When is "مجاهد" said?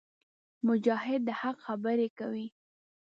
0.67-1.21